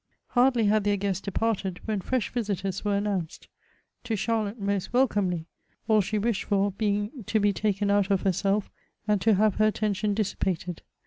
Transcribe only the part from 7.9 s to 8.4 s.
out of